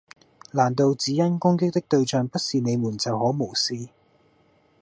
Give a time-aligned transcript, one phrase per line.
[0.51, 3.89] 難道只因攻擊的對象不是你們就可無視